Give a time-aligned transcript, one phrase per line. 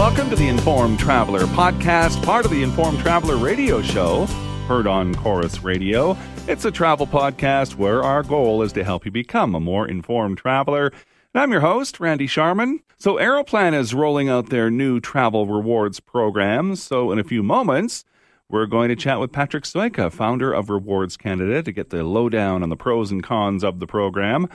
[0.00, 4.24] Welcome to the Informed Traveler podcast, part of the Informed Traveler radio show,
[4.66, 6.16] heard on Corus Radio.
[6.48, 10.38] It's a travel podcast where our goal is to help you become a more informed
[10.38, 10.86] traveler.
[10.86, 12.80] And I'm your host, Randy Sharman.
[12.96, 16.76] So, Aeroplan is rolling out their new travel rewards program.
[16.76, 18.06] So, in a few moments,
[18.48, 22.62] we're going to chat with Patrick Sojka, founder of Rewards Canada, to get the lowdown
[22.62, 24.48] on the pros and cons of the program.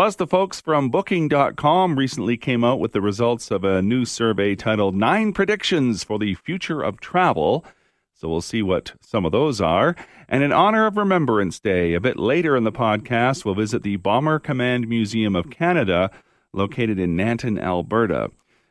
[0.00, 4.54] Plus, the folks from Booking.com recently came out with the results of a new survey
[4.54, 7.66] titled Nine Predictions for the Future of Travel.
[8.14, 9.94] So we'll see what some of those are.
[10.26, 13.96] And in honor of Remembrance Day, a bit later in the podcast, we'll visit the
[13.96, 16.10] Bomber Command Museum of Canada,
[16.54, 18.30] located in Nanton, Alberta.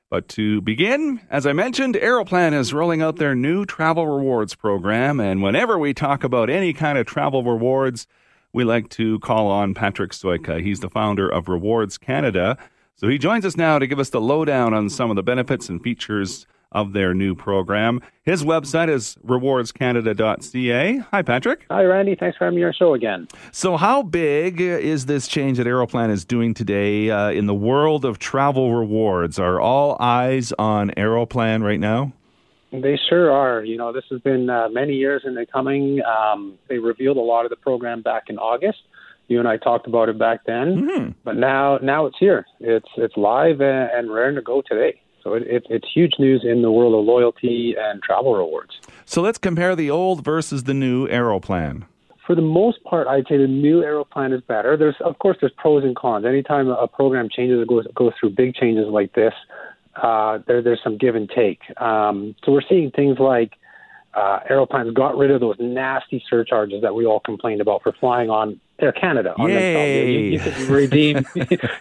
[0.09, 5.19] But to begin, as I mentioned, Aeroplan is rolling out their new travel rewards program.
[5.19, 8.07] And whenever we talk about any kind of travel rewards,
[8.53, 10.61] we like to call on Patrick Sojka.
[10.61, 12.57] He's the founder of Rewards Canada.
[12.95, 15.69] So he joins us now to give us the lowdown on some of the benefits
[15.69, 18.01] and features of their new program.
[18.23, 20.97] His website is rewardscanada.ca.
[20.97, 21.65] Hi, Patrick.
[21.71, 22.15] Hi, Randy.
[22.15, 23.27] Thanks for having me on your show again.
[23.51, 28.05] So, how big is this change that Aeroplan is doing today uh, in the world
[28.05, 29.39] of travel rewards?
[29.39, 32.13] Are all eyes on Aeroplan right now?
[32.71, 33.63] They sure are.
[33.63, 36.01] You know, this has been uh, many years in the coming.
[36.03, 38.79] Um, they revealed a lot of the program back in August.
[39.27, 41.11] You and I talked about it back then, mm-hmm.
[41.23, 42.45] but now now it's here.
[42.59, 44.99] It's it's live and, and ready to go today.
[45.23, 48.79] So it, it, it's huge news in the world of loyalty and travel rewards.
[49.05, 51.85] So let's compare the old versus the new Aeroplan.
[52.25, 54.77] For the most part, I'd say the new Aeroplan is better.
[54.77, 56.25] There's of course there's pros and cons.
[56.25, 59.33] Anytime a program changes or goes goes through big changes like this,
[60.01, 61.59] uh, there, there's some give and take.
[61.79, 63.53] Um, so we're seeing things like
[64.13, 68.29] uh, Aeroplan's got rid of those nasty surcharges that we all complained about for flying
[68.29, 69.33] on Air Canada.
[69.37, 70.11] On Yay!
[70.11, 71.25] You, you, could redeem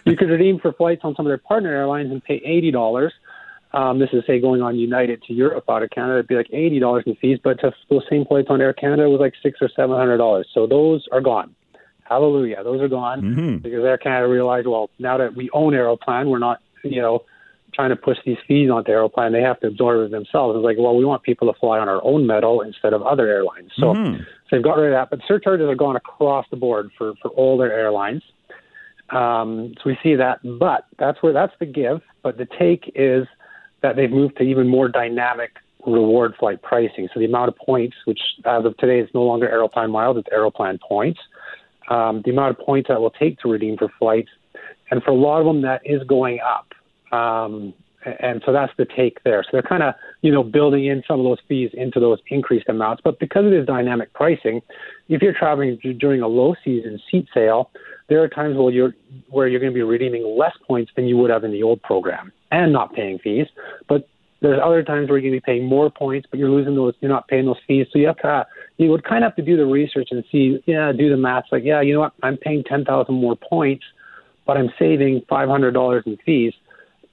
[0.05, 3.13] you could redeem for flights on some of their partner airlines and pay eighty dollars.
[3.71, 6.49] Um, this is say going on United to Europe out of Canada, it'd be like
[6.51, 9.59] eighty dollars in fees, but to those same flights on Air Canada was like six
[9.61, 10.47] or seven hundred dollars.
[10.53, 11.55] So those are gone.
[12.03, 13.57] Hallelujah, those are gone mm-hmm.
[13.57, 17.23] because Air Canada realized, well, now that we own Aeroplan, we're not, you know,
[17.79, 20.57] trying to push these fees onto Aeroplan, they have to absorb it themselves.
[20.57, 23.29] It's like, well, we want people to fly on our own metal instead of other
[23.29, 23.71] airlines.
[23.77, 24.17] So, mm-hmm.
[24.17, 25.09] so they've got rid of that.
[25.09, 28.21] But surcharges are gone across the board for, for all their airlines.
[29.11, 30.39] Um, so we see that.
[30.59, 32.01] But that's where that's the give.
[32.21, 33.25] But the take is
[33.81, 35.51] that they've moved to even more dynamic
[35.87, 37.07] reward flight pricing.
[37.13, 40.27] So the amount of points, which as of today is no longer Aeroplan miles, it's
[40.33, 41.21] Aeroplan points.
[41.89, 44.29] Um, the amount of points that will take to redeem for flights.
[44.91, 46.73] And for a lot of them, that is going up.
[47.11, 47.73] Um,
[48.05, 49.43] and so that's the take there.
[49.43, 52.69] So they're kind of, you know, building in some of those fees into those increased
[52.69, 53.01] amounts.
[53.03, 54.61] But because it is dynamic pricing,
[55.09, 57.71] if you're traveling during a low season seat sale,
[58.07, 58.95] there are times where you're
[59.29, 61.81] where you're going to be redeeming less points than you would have in the old
[61.83, 63.47] program and not paying fees.
[63.87, 64.07] But
[64.41, 66.93] there's other times where you're going to be paying more points, but you're losing those.
[67.01, 67.87] You're not paying those fees.
[67.91, 68.47] So you have to,
[68.77, 71.43] you would kind of have to do the research and see, yeah, do the math.
[71.51, 72.13] Like, yeah, you know what?
[72.23, 73.83] I'm paying ten thousand more points,
[74.47, 76.53] but I'm saving five hundred dollars in fees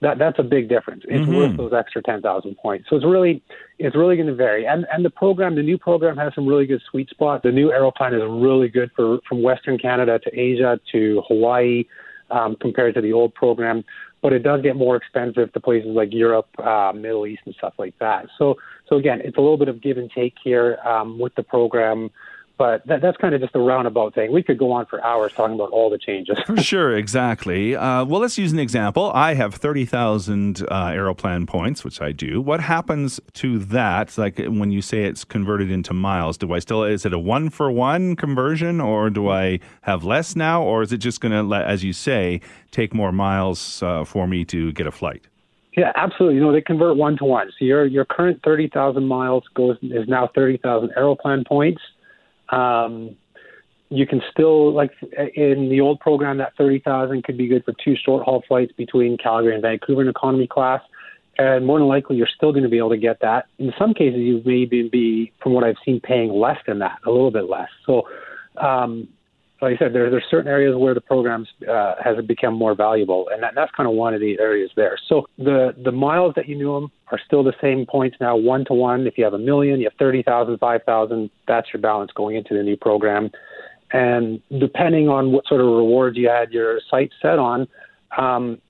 [0.00, 1.04] that that's a big difference.
[1.08, 1.34] It's mm-hmm.
[1.34, 2.88] worth those extra ten thousand points.
[2.90, 3.42] So it's really
[3.78, 4.66] it's really going to vary.
[4.66, 7.42] And and the program, the new program has some really good sweet spots.
[7.42, 11.84] The new Aeroplan is really good for from Western Canada to Asia to Hawaii
[12.30, 13.84] um, compared to the old program.
[14.22, 17.74] But it does get more expensive to places like Europe, uh, Middle East, and stuff
[17.78, 18.26] like that.
[18.38, 18.56] So
[18.88, 22.10] so again, it's a little bit of give and take here um, with the program.
[22.58, 24.32] But that, that's kind of just a roundabout thing.
[24.32, 26.38] We could go on for hours talking about all the changes.
[26.46, 27.76] for sure, exactly.
[27.76, 29.12] Uh, well, let's use an example.
[29.14, 32.40] I have 30,000 uh, Aeroplan points, which I do.
[32.40, 34.16] What happens to that?
[34.16, 37.50] Like when you say it's converted into miles, do I still, is it a one
[37.50, 40.62] for one conversion or do I have less now?
[40.62, 42.40] Or is it just going to, as you say,
[42.70, 45.26] take more miles uh, for me to get a flight?
[45.76, 46.36] Yeah, absolutely.
[46.36, 47.50] You know, they convert one to one.
[47.58, 51.82] So your your current thirty thousand miles goes is now thirty thousand Aeroplan points.
[52.50, 53.16] Um,
[53.88, 54.90] you can still like
[55.34, 58.72] in the old program that thirty thousand could be good for two short haul flights
[58.72, 60.80] between Calgary and Vancouver in economy class,
[61.38, 63.46] and more than likely you're still going to be able to get that.
[63.58, 67.10] In some cases, you may be, from what I've seen, paying less than that, a
[67.10, 67.68] little bit less.
[67.84, 68.08] So,
[68.56, 69.08] um,
[69.62, 73.28] like I said, there there's certain areas where the programs uh, has become more valuable,
[73.32, 74.98] and that, that's kind of one of the areas there.
[75.08, 78.64] So the the miles that you knew them are still the same points now, one
[78.66, 79.06] to one.
[79.06, 81.30] If you have a million, you have thirty thousand, five thousand.
[81.48, 83.30] That's your balance going into the new program.
[83.92, 87.68] And depending on what sort of rewards you had your site set on,
[88.18, 88.60] um,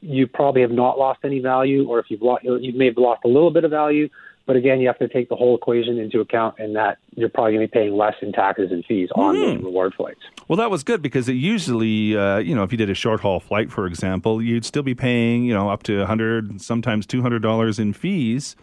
[0.00, 3.20] you probably have not lost any value, or if you've lost, you may have lost
[3.24, 4.08] a little bit of value.
[4.46, 7.52] But again, you have to take the whole equation into account, and that you're probably
[7.52, 9.58] going to be paying less in taxes and fees on Mhm.
[9.58, 10.20] the reward flights.
[10.48, 13.20] Well, that was good because it usually, uh, you know, if you did a short
[13.20, 17.78] haul flight, for example, you'd still be paying, you know, up to 100 sometimes $200
[17.78, 18.56] in fees.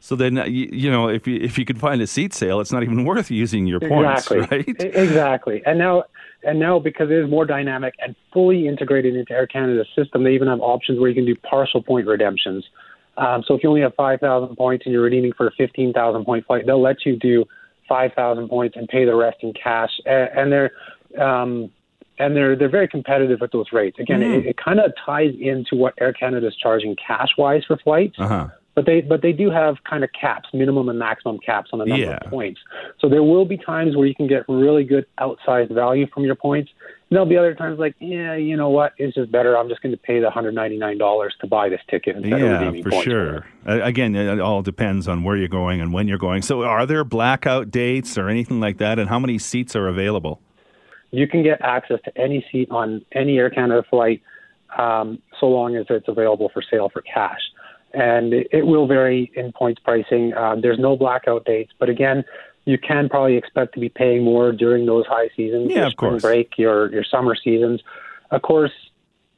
[0.00, 2.70] So then, uh, you, know, if you if you could find a seat sale, it's
[2.70, 4.58] not even worth using your points, exactly.
[4.58, 4.94] right?
[4.94, 5.62] Exactly.
[5.64, 6.04] And now,
[6.42, 10.34] and now because it is more dynamic and fully integrated into Air Canada's system, they
[10.34, 12.66] even have options where you can do partial point redemptions.
[13.16, 16.46] Um, so if you only have 5,000 points and you're redeeming for a 15,000 point
[16.46, 17.44] flight, they'll let you do
[17.88, 19.90] 5,000 points and pay the rest in cash.
[20.06, 20.70] And, and they're
[21.22, 21.70] um,
[22.18, 23.98] and they're they're very competitive at those rates.
[23.98, 24.38] Again, Mm.
[24.40, 28.16] it, it kind of ties into what Air Canada is charging cash wise for flights.
[28.18, 28.48] Uh huh.
[28.76, 31.84] But they but they do have kind of caps, minimum and maximum caps on the
[31.86, 32.18] number Yeah.
[32.22, 32.60] of points.
[33.00, 36.34] So there will be times where you can get really good outsized value from your
[36.34, 36.70] points.
[37.10, 39.56] There'll be other times like, yeah, you know what, it's just better.
[39.56, 42.32] I'm just going to pay the hundred ninety nine dollars to buy this ticket instead
[42.32, 43.04] of Yeah, redeeming for points.
[43.04, 43.46] sure.
[43.66, 46.42] Again, it all depends on where you're going and when you're going.
[46.42, 48.98] So, are there blackout dates or anything like that?
[48.98, 50.40] And how many seats are available?
[51.10, 54.20] You can get access to any seat on any Air Canada flight,
[54.76, 57.40] um, so long as it's available for sale for cash.
[57.92, 60.34] And it, it will vary in points pricing.
[60.34, 62.24] Um, there's no blackout dates, but again,
[62.66, 66.22] you can probably expect to be paying more during those high seasons, Yeah, of course.
[66.22, 67.82] break, your your summer seasons.
[68.30, 68.72] Of course,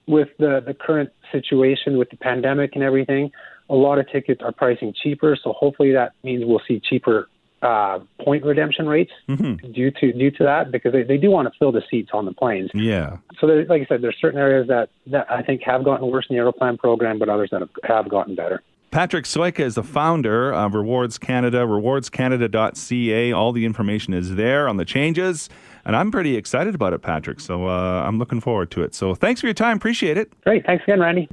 [0.07, 3.33] with the the current situation with the pandemic and everything,
[3.69, 5.37] a lot of tickets are pricing cheaper.
[5.43, 7.29] So hopefully that means we'll see cheaper
[7.63, 11.49] uh, point redemption rates hmm due to due to that because they, they do want
[11.51, 12.71] to fill the seats on the planes.
[12.75, 13.17] Yeah.
[13.41, 16.27] So there, like I said, there's certain areas that, that I think have gotten worse
[16.31, 18.63] in the Aeroplan program, but others that have, have gotten better.
[18.91, 23.33] Patrick Sojka is the founder of Rewards Canada, rewardscanada.ca.
[23.33, 25.49] All the information is there on the changes.
[25.85, 27.41] And I'm pretty excited about it, Patrick.
[27.41, 28.95] So uh, I'm looking forward to it.
[28.95, 29.77] So thanks for your time.
[29.77, 30.33] Appreciate it.
[30.43, 31.29] Great, thanks again, Randy.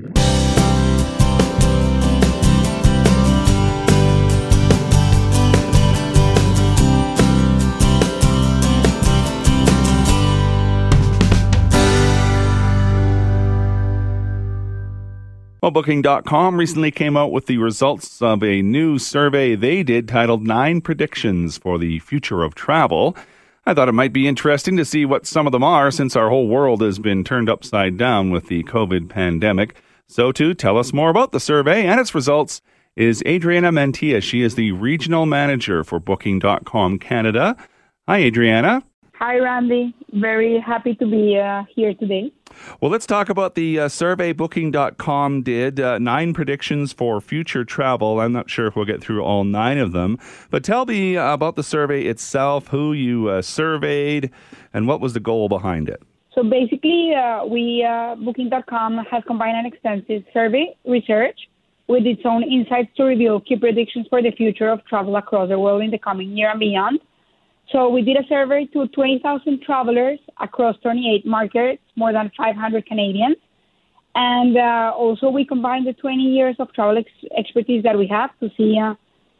[15.64, 20.46] Well, Booking.com recently came out with the results of a new survey they did titled
[20.46, 23.16] Nine Predictions for the Future of Travel.
[23.66, 26.28] I thought it might be interesting to see what some of them are since our
[26.28, 29.78] whole world has been turned upside down with the COVID pandemic.
[30.06, 32.62] So, to tell us more about the survey and its results
[32.98, 34.22] is Adriana Mantilla.
[34.22, 37.56] She is the regional manager for Booking.com Canada.
[38.06, 38.84] Hi, Adriana.
[39.26, 39.96] Hi, Randy.
[40.12, 42.30] Very happy to be uh, here today.
[42.82, 45.80] Well, let's talk about the uh, survey Booking.com did.
[45.80, 48.20] Uh, nine predictions for future travel.
[48.20, 51.56] I'm not sure if we'll get through all nine of them, but tell me about
[51.56, 54.30] the survey itself, who you uh, surveyed,
[54.74, 56.04] and what was the goal behind it.
[56.36, 61.40] So basically, uh, we uh, Booking.com has combined an extensive survey research
[61.88, 65.58] with its own insights to reveal key predictions for the future of travel across the
[65.58, 67.00] world in the coming year and beyond.
[67.72, 73.38] So we did a survey to 20,000 travelers across 28 markets, more than 500 Canadians.
[74.16, 78.30] And uh, also we combined the 20 years of travel ex- expertise that we have
[78.42, 78.94] to see uh,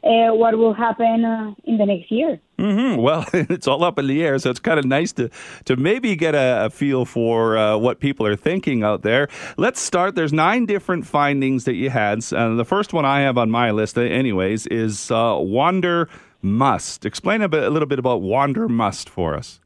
[0.04, 2.40] uh, what will happen uh, in the next year.
[2.60, 5.30] hmm Well, it's all up in the air, so it's kind of nice to
[5.66, 9.28] to maybe get a, a feel for uh, what people are thinking out there.
[9.58, 10.16] Let's start.
[10.16, 12.24] There's nine different findings that you had.
[12.34, 16.10] Uh, the first one I have on my list, anyways, is uh, wander
[16.44, 17.06] must.
[17.06, 19.60] Explain a, bit, a little bit about wander must for us.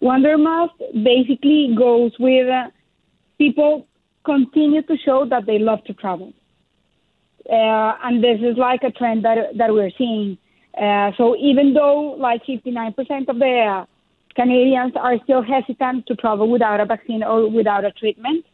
[0.00, 2.70] Wander Must basically goes with uh,
[3.36, 3.86] people
[4.24, 6.32] continue to show that they love to travel.
[7.50, 10.38] Uh, and this is like a trend that, that we're seeing.
[10.80, 13.86] Uh, so even though like 59% of the
[14.36, 18.44] Canadians are still hesitant to travel without a vaccine or without a treatment,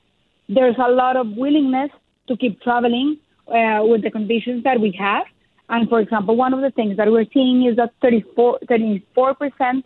[0.49, 1.91] there's a lot of willingness
[2.29, 5.27] to keep traveling uh, with the conditions that we have.
[5.69, 9.83] And for example, one of the things that we're seeing is that 34, 34%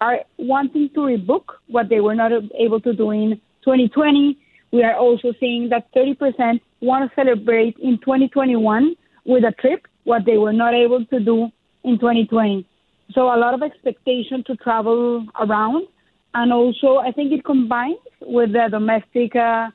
[0.00, 4.38] are wanting to rebook what they were not able to do in 2020.
[4.72, 10.24] We are also seeing that 30% want to celebrate in 2021 with a trip what
[10.24, 11.48] they were not able to do
[11.82, 12.66] in 2020.
[13.12, 15.86] So a lot of expectation to travel around,
[16.34, 19.70] and also I think it combines with the domestic uh,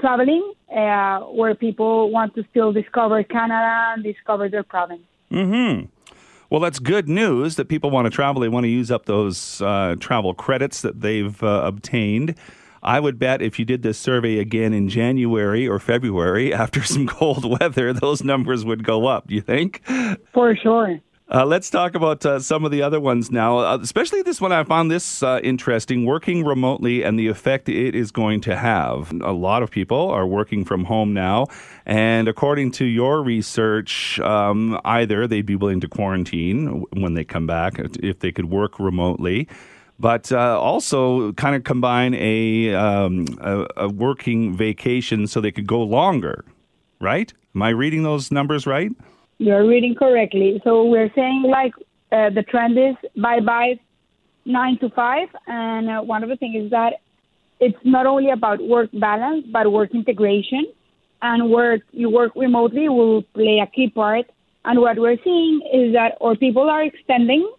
[0.00, 5.02] traveling, uh, where people want to still discover Canada and discover their province.
[5.30, 5.82] Hmm.
[6.50, 8.42] Well, that's good news that people want to travel.
[8.42, 12.34] They want to use up those uh, travel credits that they've uh, obtained.
[12.82, 17.06] I would bet if you did this survey again in January or February after some
[17.06, 19.28] cold weather, those numbers would go up.
[19.28, 19.82] Do you think?
[20.32, 20.98] For sure.
[21.32, 24.50] Uh, let's talk about uh, some of the other ones now, uh, especially this one.
[24.50, 29.12] I found this uh, interesting working remotely and the effect it is going to have.
[29.22, 31.46] A lot of people are working from home now,
[31.86, 37.46] and according to your research, um, either they'd be willing to quarantine when they come
[37.46, 39.46] back if they could work remotely.
[40.00, 45.68] But uh, also, kind of combine a, um, a a working vacation so they could
[45.68, 46.44] go longer,
[47.00, 47.32] right?
[47.54, 48.90] Am I reading those numbers right?
[49.40, 50.60] You're reading correctly.
[50.64, 51.72] So we're saying like
[52.12, 53.80] uh, the trend is bye bye
[54.44, 57.00] nine to five, and uh, one of the things is that
[57.58, 60.66] it's not only about work balance but work integration,
[61.22, 64.26] and work you work remotely will play a key part.
[64.66, 67.50] And what we're seeing is that or people are extending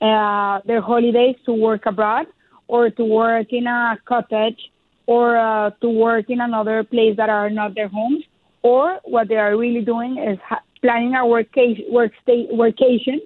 [0.00, 2.26] uh, their holidays to work abroad
[2.68, 4.60] or to work in a cottage
[5.06, 8.22] or uh, to work in another place that are not their homes.
[8.62, 13.18] Or what they are really doing is ha- planning a workation, work state, workation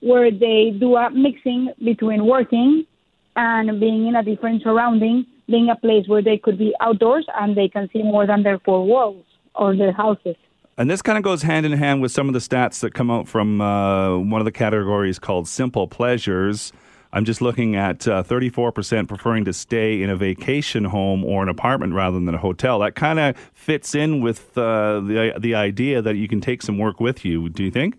[0.00, 2.86] where they do a mixing between working
[3.34, 7.56] and being in a different surrounding, being a place where they could be outdoors and
[7.56, 9.24] they can see more than their four walls
[9.56, 10.36] or their houses.
[10.76, 13.10] And this kind of goes hand in hand with some of the stats that come
[13.10, 16.72] out from uh, one of the categories called simple pleasures.
[17.12, 21.48] I'm just looking at uh, 34% preferring to stay in a vacation home or an
[21.48, 22.80] apartment rather than a hotel.
[22.80, 26.78] That kind of fits in with uh, the the idea that you can take some
[26.78, 27.48] work with you.
[27.48, 27.96] Do you think?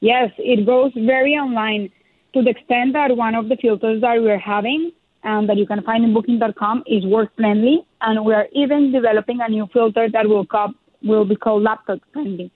[0.00, 1.90] Yes, it goes very online
[2.34, 4.92] to the extent that one of the filters that we're having
[5.24, 9.48] and that you can find in Booking.com is work friendly, and we're even developing a
[9.48, 10.46] new filter that will
[11.02, 12.50] will be called laptop friendly.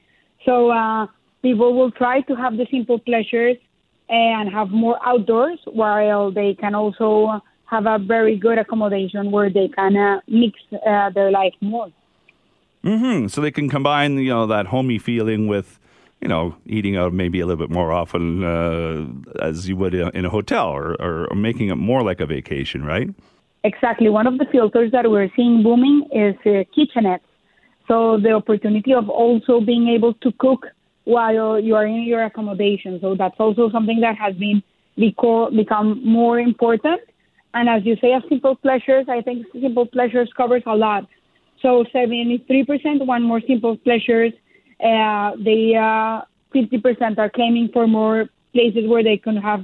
[0.44, 1.06] So uh,
[1.42, 3.56] people will try to have the simple pleasures
[4.12, 9.68] and have more outdoors while they can also have a very good accommodation where they
[9.68, 11.88] can uh, mix uh, their life more.
[12.84, 13.28] Mm-hmm.
[13.28, 15.78] So they can combine, you know, that homey feeling with,
[16.20, 19.06] you know, eating out maybe a little bit more often uh,
[19.40, 23.08] as you would in a hotel or, or making it more like a vacation, right?
[23.64, 24.10] Exactly.
[24.10, 27.20] One of the filters that we're seeing booming is uh, kitchenettes.
[27.88, 30.66] So the opportunity of also being able to cook
[31.04, 32.98] while you are in your accommodation.
[33.00, 34.62] So that's also something that has been
[34.98, 37.00] beco- become more important.
[37.54, 41.06] And as you say, as simple pleasures, I think simple pleasures covers a lot.
[41.60, 44.32] So 73% want more simple pleasures.
[44.82, 46.22] Uh, they uh,
[46.54, 49.60] 50% are claiming for more places where they can have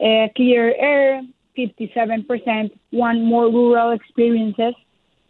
[0.00, 1.22] uh, clear air.
[1.58, 4.74] 57% want more rural experiences.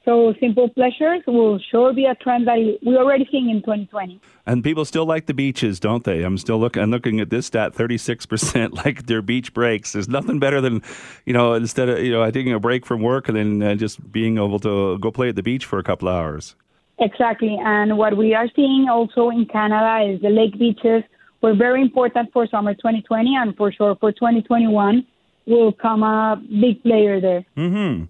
[0.05, 4.21] So simple pleasures will sure be a trend that we're already seeing in 2020.
[4.47, 6.25] And people still like the beaches, don't they?
[6.25, 6.83] I'm still looking.
[6.83, 9.93] I'm looking at this stat: 36 percent like their beach breaks.
[9.93, 10.83] There's nothing better than,
[11.25, 14.11] you know, instead of you know taking a break from work and then uh, just
[14.11, 16.57] being able to go play at the beach for a couple hours.
[16.99, 21.05] Exactly, and what we are seeing also in Canada is the lake beaches
[21.43, 25.07] were very important for summer 2020, and for sure for 2021
[25.47, 27.45] will come a big player there.
[27.57, 28.05] Mm-hmm.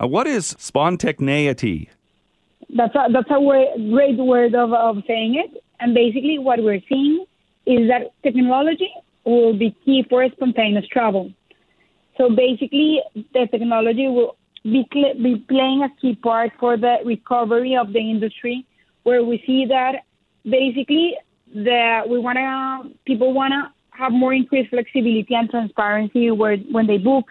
[0.00, 1.90] Uh, what is spontaneity?
[2.74, 5.62] That's a, that's a way, great word of, of saying it.
[5.80, 7.26] And basically, what we're seeing
[7.66, 8.90] is that technology
[9.24, 11.32] will be key for spontaneous travel.
[12.16, 17.76] So basically, the technology will be, cl- be playing a key part for the recovery
[17.76, 18.66] of the industry,
[19.02, 20.04] where we see that
[20.44, 21.16] basically
[21.54, 26.86] the we want to people want to have more increased flexibility and transparency where when
[26.86, 27.26] they book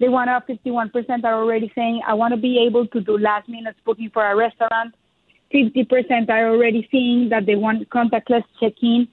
[0.00, 3.48] they want to 51% are already saying, I want to be able to do last
[3.48, 4.94] minute booking for a restaurant.
[5.52, 9.06] 50% are already saying that they want contactless check in.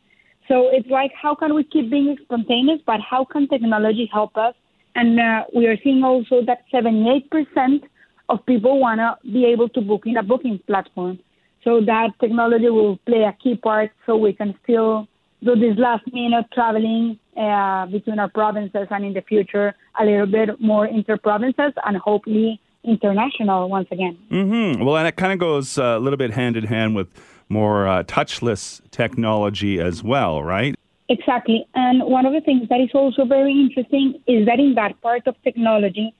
[0.47, 4.55] So it's like, how can we keep being spontaneous, but how can technology help us?
[4.95, 7.83] And uh, we are seeing also that 78%
[8.29, 11.19] of people want to be able to book in a booking platform.
[11.63, 15.07] So that technology will play a key part so we can still
[15.43, 20.25] do this last minute traveling uh, between our provinces and in the future a little
[20.25, 24.17] bit more inter provinces and hopefully international once again.
[24.29, 24.83] Mm-hmm.
[24.83, 27.07] Well, and it kind of goes uh, a little bit hand in hand with
[27.49, 30.75] more uh, touchless technology as well, right?
[31.09, 31.67] Exactly.
[31.75, 35.27] And one of the things that is also very interesting is that in that part
[35.27, 36.15] of technology,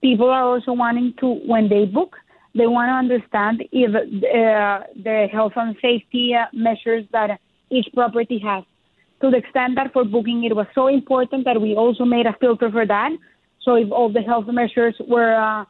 [0.00, 2.16] people are also wanting to, when they book,
[2.54, 7.38] they want to understand if uh, the health and safety uh, measures that
[7.70, 8.64] each property has
[9.20, 12.34] to the extent that for booking it was so important that we also made a
[12.40, 13.10] filter for that.
[13.62, 15.64] So if all the health measures were uh,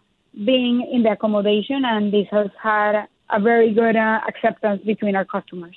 [0.45, 5.25] being in the accommodation, and this has had a very good uh, acceptance between our
[5.25, 5.77] customers.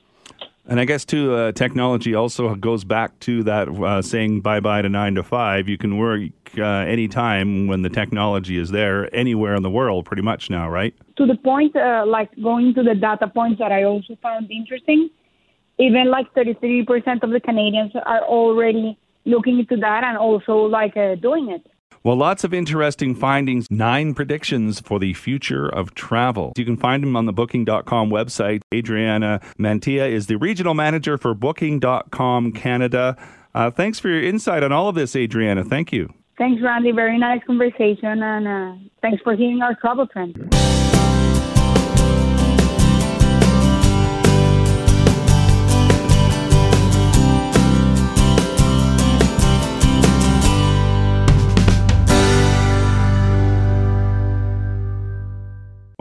[0.66, 4.82] And I guess too, uh, technology also goes back to that uh, saying bye bye
[4.82, 5.68] to nine to five.
[5.68, 6.22] You can work
[6.58, 10.94] uh, anytime when the technology is there, anywhere in the world, pretty much now, right?
[11.18, 15.10] To the point, uh, like going to the data points that I also found interesting
[15.80, 21.16] even like 33% of the Canadians are already looking into that and also like uh,
[21.16, 21.66] doing it.
[22.04, 26.52] Well, lots of interesting findings, nine predictions for the future of travel.
[26.58, 28.62] You can find them on the Booking.com website.
[28.74, 33.16] Adriana Mantilla is the regional manager for Booking.com Canada.
[33.56, 35.64] Uh, thanks for your insight on all of this, Adriana.
[35.64, 36.14] Thank you.
[36.38, 36.92] Thanks, Randy.
[36.92, 40.36] Very nice conversation, and uh, thanks for hearing our travel trends.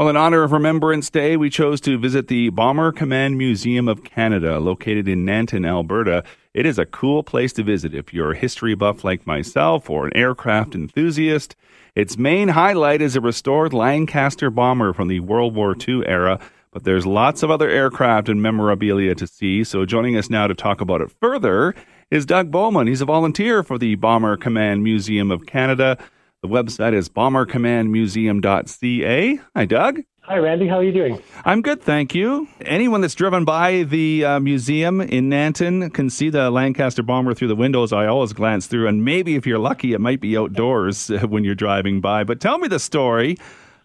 [0.02, 4.02] Well, in honor of Remembrance Day, we chose to visit the Bomber Command Museum of
[4.02, 6.24] Canada, located in Nanton, Alberta.
[6.52, 10.04] It is a cool place to visit if you're a history buff like myself or
[10.04, 11.54] an aircraft enthusiast.
[11.94, 16.40] Its main highlight is a restored Lancaster bomber from the World War II era,
[16.72, 19.62] but there's lots of other aircraft and memorabilia to see.
[19.62, 21.76] So, joining us now to talk about it further
[22.10, 22.88] is Doug Bowman.
[22.88, 25.96] He's a volunteer for the Bomber Command Museum of Canada.
[26.42, 29.40] The website is bombercommandmuseum.ca.
[29.54, 30.00] Hi, Doug.
[30.22, 30.66] Hi, Randy.
[30.66, 31.22] How are you doing?
[31.44, 32.48] I'm good, thank you.
[32.62, 37.46] Anyone that's driven by the uh, museum in Nanton can see the Lancaster bomber through
[37.46, 37.92] the windows.
[37.92, 41.54] I always glance through, and maybe if you're lucky, it might be outdoors when you're
[41.54, 42.24] driving by.
[42.24, 43.38] But tell me the story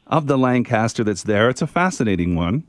[0.08, 1.50] of the Lancaster that's there.
[1.50, 2.64] It's a fascinating one.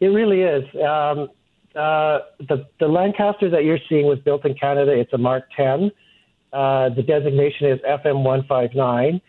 [0.00, 0.64] It really is.
[0.74, 1.28] Um,
[1.76, 4.90] uh, the, the Lancaster that you're seeing was built in Canada.
[4.90, 5.92] It's a Mark 10.
[6.52, 9.20] Uh, the designation is FM 159.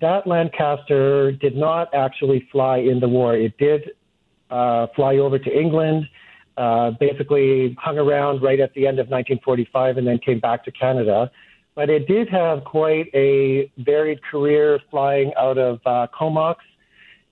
[0.00, 3.36] That Lancaster did not actually fly in the war.
[3.36, 3.90] It did
[4.50, 6.06] uh, fly over to England,
[6.56, 10.72] uh, basically hung around right at the end of 1945 and then came back to
[10.72, 11.30] Canada.
[11.74, 16.56] But it did have quite a varied career flying out of uh, Comox.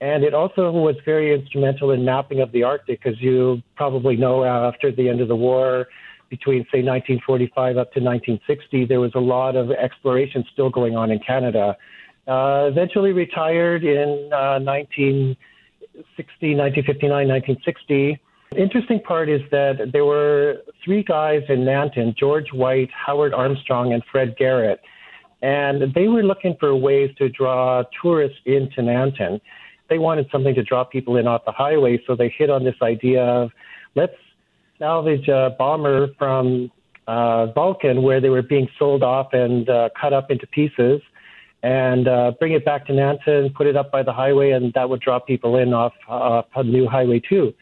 [0.02, 4.44] And it also was very instrumental in mapping of the Arctic, as you probably know
[4.44, 5.88] after the end of the war,
[6.30, 11.10] between, say, 1945 up to 1960, there was a lot of exploration still going on
[11.10, 11.76] in Canada.
[12.26, 15.36] Uh, eventually retired in uh, 1960,
[16.54, 18.20] 1959, 1960.
[18.56, 24.02] Interesting part is that there were three guys in Nanton George White, Howard Armstrong, and
[24.10, 24.80] Fred Garrett.
[25.42, 29.40] And they were looking for ways to draw tourists into Nanton.
[29.88, 32.76] They wanted something to draw people in off the highway, so they hit on this
[32.82, 33.50] idea of
[33.96, 34.14] let's
[34.80, 36.72] salvage a bomber from
[37.06, 41.00] uh, Vulcan where they were being sold off and uh, cut up into pieces
[41.62, 44.88] and uh, bring it back to Nanton, put it up by the highway, and that
[44.88, 47.52] would draw people in off, off a new highway too.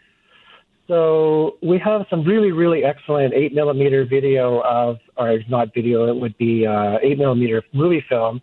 [0.86, 6.16] So we have some really, really excellent eight millimeter video of, or not video, it
[6.16, 8.40] would be uh, eight millimeter movie film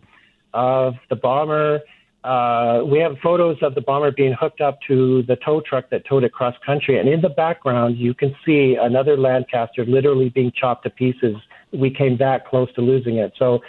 [0.52, 1.80] of the bomber
[2.26, 6.04] uh, we have photos of the bomber being hooked up to the tow truck that
[6.08, 6.98] towed it cross country.
[6.98, 11.36] And in the background, you can see another Lancaster literally being chopped to pieces.
[11.72, 13.32] We came that close to losing it.
[13.38, 13.60] So,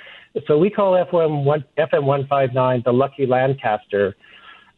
[0.47, 4.15] so we call FM, one, FM 159 the lucky Lancaster.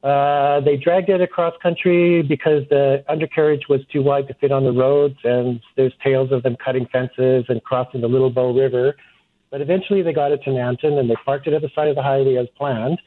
[0.04, 4.65] Uh, they dragged it across country because the undercarriage was too wide to fit on
[4.65, 8.96] the roads, and there's tales of them cutting fences and crossing the Little Bow River.
[9.52, 11.96] But eventually they got it to Nanton and they parked it at the side of
[11.96, 13.00] the highway as planned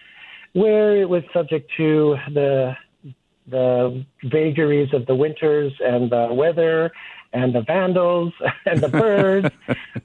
[0.53, 2.77] where it was subject to the
[3.49, 6.93] the vagaries of the winters and the weather
[7.33, 8.33] and the vandals
[8.67, 9.49] and the birds.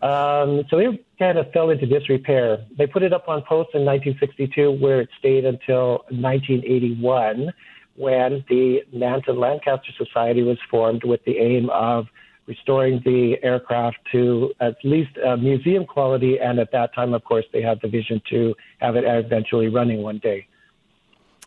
[0.02, 2.66] um, so it kind of fell into disrepair.
[2.78, 7.54] They put it up on post in 1962, where it stayed until 1981,
[7.96, 12.08] when the Nanton Lancaster Society was formed with the aim of
[12.48, 16.40] restoring the aircraft to at least museum quality.
[16.40, 20.02] And at that time, of course, they had the vision to have it eventually running
[20.02, 20.48] one day.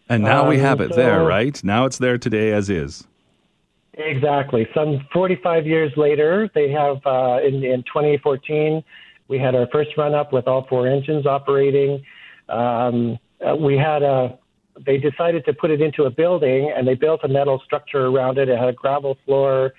[0.08, 1.62] And now um, we have it so, there, right?
[1.62, 3.06] Now it's there today as is.
[3.94, 4.68] Exactly.
[4.74, 8.82] Some 45 years later, they have uh, in, in 2014,
[9.28, 12.04] we had our first run up with all four engines operating.
[12.48, 14.38] Um, uh, we had a
[14.86, 18.38] they decided to put it into a building and they built a metal structure around
[18.38, 18.48] it.
[18.48, 19.74] It had a gravel floor.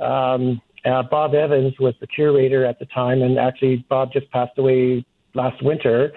[0.00, 4.58] Um, uh, Bob Evans was the curator at the time, and actually Bob just passed
[4.58, 5.04] away
[5.34, 6.12] last winter.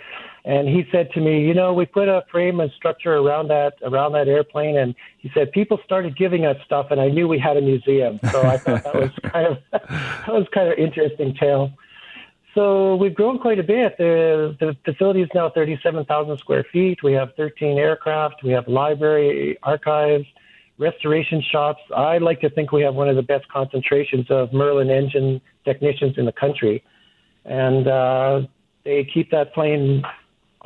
[0.45, 3.73] And he said to me, you know, we put a frame and structure around that
[3.83, 7.37] around that airplane, and he said people started giving us stuff, and I knew we
[7.37, 8.19] had a museum.
[8.31, 11.73] So I thought that was kind of that was kind of interesting tale.
[12.55, 13.97] So we've grown quite a bit.
[13.97, 17.03] The, the facility is now 37,000 square feet.
[17.03, 18.43] We have 13 aircraft.
[18.43, 20.25] We have library, archives,
[20.77, 21.81] restoration shops.
[21.95, 26.17] I like to think we have one of the best concentrations of Merlin engine technicians
[26.17, 26.83] in the country.
[27.45, 28.41] And uh,
[28.83, 30.03] they keep that plane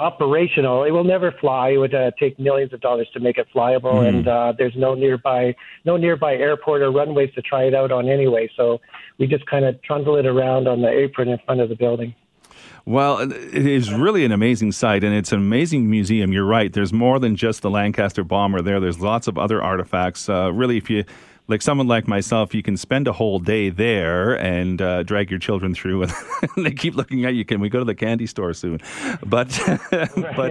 [0.02, 0.84] operational.
[0.84, 1.69] It will never fly.
[1.69, 4.10] It would uh, take millions of dollars to make it flyable, mm.
[4.10, 8.10] and uh, there's no nearby no nearby airport or runways to try it out on
[8.10, 8.50] anyway.
[8.58, 8.80] So
[9.19, 12.15] we just kind of trundle it around on the apron in front of the building.
[12.86, 16.34] Well, it is really an amazing site, and it's an amazing museum.
[16.34, 16.71] You're right.
[16.73, 18.79] There's more than just the Lancaster bomber there.
[18.79, 20.27] There's lots of other artifacts.
[20.27, 21.05] Uh, really, if you
[21.47, 25.39] like someone like myself, you can spend a whole day there and uh, drag your
[25.39, 26.03] children through,
[26.55, 27.45] and they keep looking at you.
[27.45, 28.79] Can we go to the candy store soon?
[29.25, 29.60] But
[29.91, 30.49] but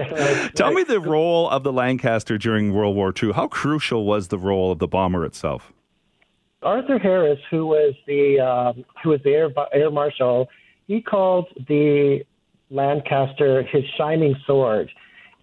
[0.55, 3.33] tell me the role of the Lancaster during World War II.
[3.33, 5.73] How crucial was the role of the bomber itself?
[6.61, 10.47] Arthur Harris, who was the um, who was the air, air marshal
[10.91, 12.19] he called the
[12.69, 14.91] Lancaster his shining sword.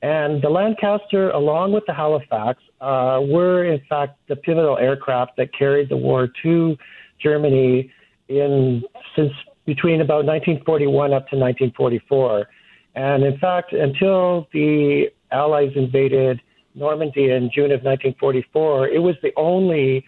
[0.03, 5.49] And the Lancaster, along with the Halifax, uh, were in fact the pivotal aircraft that
[5.59, 6.77] carried the war to
[7.19, 7.91] Germany
[8.29, 8.83] in
[9.17, 9.33] since
[9.65, 12.47] between about 1941 up to 1944.
[12.95, 16.43] And in fact, until the Allies invaded
[16.75, 20.05] Normandy in June of 1944, it was the only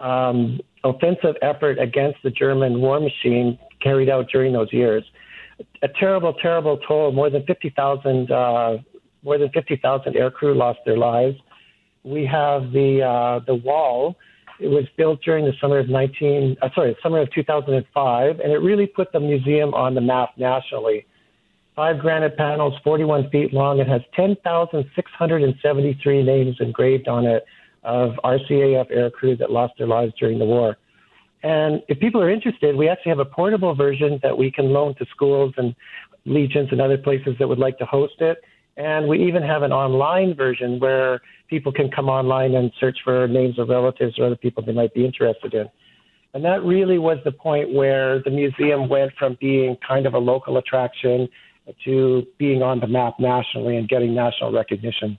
[0.00, 5.04] um, offensive effort against the German war machine carried out during those years.
[5.82, 7.12] A terrible, terrible toll.
[7.12, 8.78] More than 50,000 uh,
[9.24, 11.36] more than 50,000 aircrew lost their lives.
[12.04, 14.16] We have the uh, the wall.
[14.58, 18.58] It was built during the summer of 19 uh, sorry summer of 2005, and it
[18.58, 21.06] really put the museum on the map nationally.
[21.74, 23.78] Five granite panels, 41 feet long.
[23.78, 27.46] It has 10,673 names engraved on it
[27.82, 30.76] of RCAF aircrew that lost their lives during the war.
[31.42, 34.94] And if people are interested, we actually have a portable version that we can loan
[34.96, 35.74] to schools and
[36.24, 38.38] legions and other places that would like to host it.
[38.76, 43.26] And we even have an online version where people can come online and search for
[43.28, 45.68] names of relatives or other people they might be interested in.
[46.34, 50.18] And that really was the point where the museum went from being kind of a
[50.18, 51.28] local attraction
[51.84, 55.18] to being on the map nationally and getting national recognition.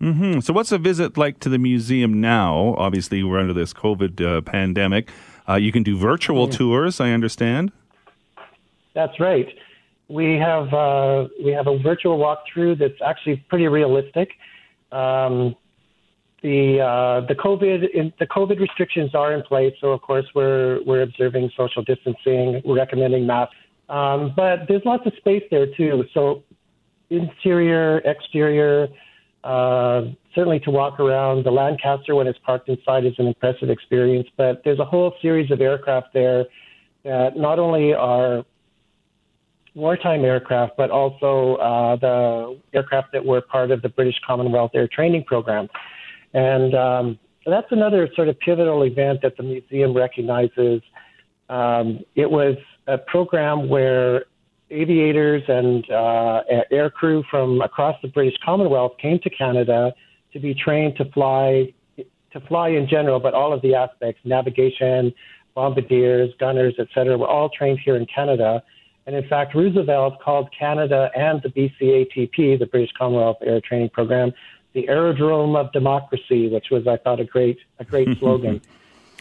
[0.00, 0.40] Mm-hmm.
[0.40, 2.74] So, what's a visit like to the museum now?
[2.76, 5.10] Obviously, we're under this COVID uh, pandemic.
[5.48, 7.72] Uh, you can do virtual tours, I understand.
[8.94, 9.48] That's right.
[10.08, 14.30] We have uh, we have a virtual walkthrough that's actually pretty realistic.
[14.90, 15.56] Um,
[16.42, 20.80] the uh, the COVID in, the COVID restrictions are in place, so of course we're
[20.84, 22.60] we're observing social distancing.
[22.64, 23.54] We're recommending masks,
[23.88, 26.04] um, but there's lots of space there too.
[26.12, 26.42] So
[27.10, 28.88] interior, exterior,
[29.44, 30.02] uh,
[30.34, 31.44] certainly to walk around.
[31.44, 34.28] The Lancaster, when it's parked inside, is an impressive experience.
[34.36, 36.46] But there's a whole series of aircraft there
[37.04, 38.44] that not only are
[39.74, 44.88] wartime aircraft, but also uh, the aircraft that were part of the British Commonwealth Air
[44.88, 45.68] Training Program.
[46.34, 50.82] And um, that's another sort of pivotal event that the museum recognizes.
[51.48, 54.24] Um, it was a program where
[54.72, 59.92] aviators and uh, air crew from across the British Commonwealth came to Canada
[60.32, 65.12] to be trained to fly to fly in general, but all of the aspects, navigation,
[65.54, 68.62] bombardiers, gunners, etc., were all trained here in Canada.
[69.06, 74.32] And in fact, Roosevelt called Canada and the BCATP, the British Commonwealth Air Training Program,
[74.72, 78.62] the aerodrome of democracy, which was, I thought, a great a great slogan.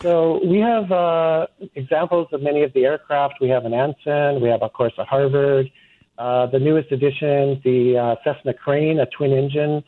[0.01, 3.35] So we have uh, examples of many of the aircraft.
[3.39, 4.41] We have an Anson.
[4.41, 5.71] We have, of course, a Harvard.
[6.17, 9.83] Uh, the newest addition, the uh, Cessna Crane, a twin-engine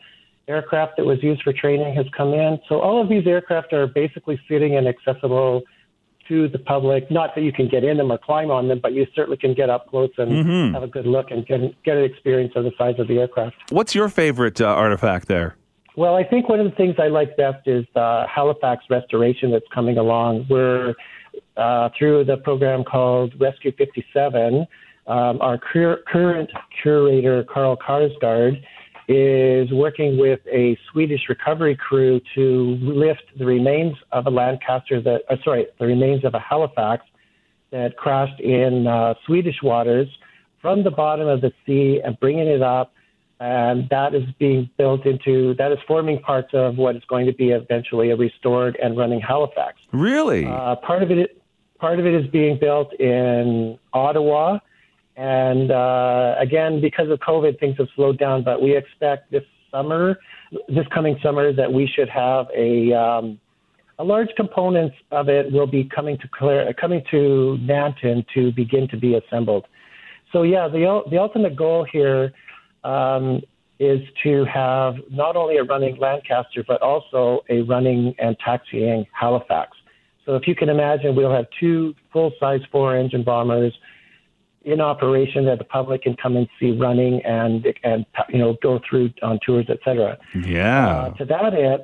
[0.48, 2.58] aircraft that was used for training has come in.
[2.68, 5.62] So all of these aircraft are basically sitting and accessible
[6.28, 7.10] to the public.
[7.10, 9.54] Not that you can get in them or climb on them, but you certainly can
[9.54, 10.74] get up close and mm-hmm.
[10.74, 13.56] have a good look and get, get an experience of the size of the aircraft.
[13.70, 15.56] What's your favorite uh, artifact there?
[15.96, 19.66] Well, I think one of the things I like best is the Halifax restoration that's
[19.72, 20.46] coming along.
[20.50, 20.94] We're
[21.56, 24.66] uh, through the program called Rescue 57.
[25.06, 26.50] Um, our cur- current
[26.82, 28.60] curator, Karl Kjarsgaard,
[29.06, 35.20] is working with a Swedish recovery crew to lift the remains of a Lancaster that,
[35.30, 37.04] uh, sorry, the remains of a Halifax
[37.70, 40.08] that crashed in uh, Swedish waters
[40.62, 42.93] from the bottom of the sea and bringing it up.
[43.40, 47.32] And that is being built into, that is forming parts of what is going to
[47.32, 49.78] be eventually a restored and running Halifax.
[49.92, 50.46] Really?
[50.46, 51.42] Uh, part of it,
[51.78, 54.58] part of it is being built in Ottawa
[55.16, 60.18] and uh, again, because of COVID, things have slowed down, but we expect this summer,
[60.68, 63.38] this coming summer, that we should have a um,
[63.98, 68.88] a large component of it will be coming to Clare, coming to Nanton to begin
[68.88, 69.66] to be assembled.
[70.32, 72.32] So yeah, the the ultimate goal here
[72.84, 73.40] um,
[73.80, 79.76] is to have not only a running Lancaster but also a running and taxiing Halifax.
[80.24, 83.74] So if you can imagine, we'll have two full-size four-engine bombers
[84.64, 88.80] in operation that the public can come and see running and and you know go
[88.88, 90.18] through on tours, etc.
[90.34, 90.88] Yeah.
[90.88, 91.82] Uh, to that end,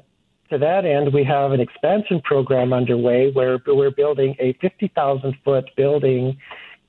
[0.50, 5.70] to that end, we have an expansion program underway where we're building a 50,000 foot
[5.76, 6.38] building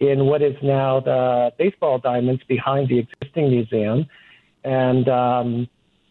[0.01, 4.05] in what is now the baseball diamonds behind the existing museum,
[4.65, 5.69] and um,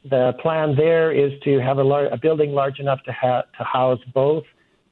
[0.09, 3.65] the plan there is to have a, lar- a building large enough to, ha- to
[3.65, 4.45] house both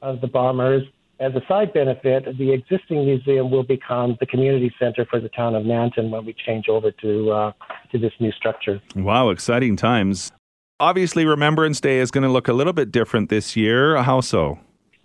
[0.03, 0.83] of the bombers
[1.19, 5.53] as a side benefit, the existing museum will become the community center for the town
[5.53, 7.51] of Nanton when we change over to uh,
[7.91, 8.81] to this new structure.
[8.95, 10.31] Wow, exciting times.
[10.79, 14.01] Obviously, Remembrance Day is going to look a little bit different this year.
[14.01, 14.59] How so?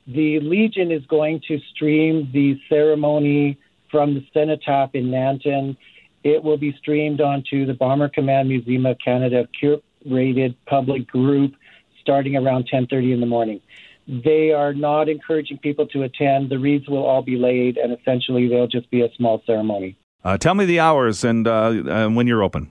[0.07, 3.59] The Legion is going to stream the ceremony
[3.91, 5.77] from the cenotaph in Nanton.
[6.23, 11.55] It will be streamed onto the Bomber Command Museum of Canada curated public group
[12.01, 13.61] starting around 10:30 in the morning.
[14.07, 16.51] They are not encouraging people to attend.
[16.51, 19.97] The wreaths will all be laid, and essentially there'll just be a small ceremony.
[20.23, 22.71] Uh, tell me the hours and uh, uh, when you're open.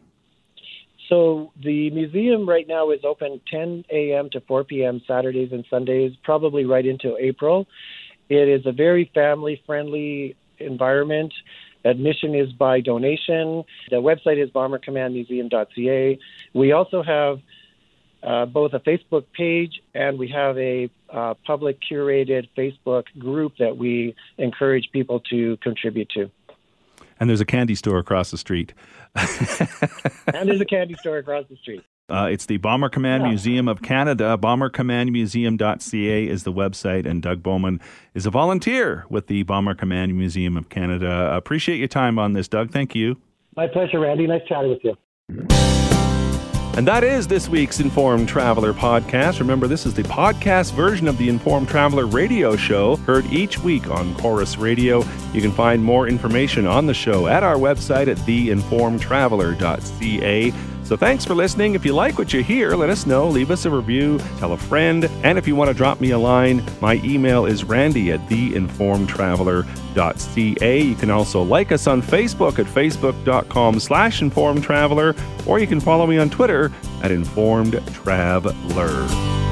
[1.10, 4.30] So the museum right now is open 10 a.m.
[4.32, 5.02] to 4 p.m.
[5.08, 7.68] Saturdays and Sundays, probably right into April.
[8.30, 11.34] It is a very family-friendly environment.
[11.86, 13.64] Admission is by donation.
[13.90, 16.20] The website is bombercommandmuseum.ca.
[16.54, 17.40] We also have
[18.24, 23.76] uh, both a Facebook page and we have a uh, public curated Facebook group that
[23.76, 26.32] we encourage people to contribute to.
[27.20, 28.74] And there's a candy store across the street.
[29.16, 31.84] and there's a candy store across the street.
[32.10, 33.30] Uh, it's the Bomber Command yeah.
[33.30, 34.38] Museum of Canada.
[34.40, 37.80] BomberCommandMuseum.ca is the website, and Doug Bowman
[38.14, 41.34] is a volunteer with the Bomber Command Museum of Canada.
[41.34, 42.72] Appreciate your time on this, Doug.
[42.72, 43.18] Thank you.
[43.56, 44.28] My pleasure, Randy.
[44.28, 44.98] Nice chatting with you.
[46.76, 49.40] And that is this week's Informed Traveler podcast.
[49.40, 53.92] Remember, this is the podcast version of the Informed Traveler radio show, heard each week
[53.92, 55.04] on Corus Radio.
[55.34, 60.54] You can find more information on the show at our website at theinformedtraveler.ca.
[60.84, 61.74] So thanks for listening.
[61.76, 63.26] If you like what you hear, let us know.
[63.28, 66.20] Leave us a review, tell a friend, and if you want to drop me a
[66.20, 70.82] line, my email is randy at theinformedtraveler.ca.
[70.82, 76.06] You can also like us on Facebook at facebook.com slash informedtraveler, or you can follow
[76.06, 76.66] me on Twitter
[77.02, 79.43] at informedtraveler.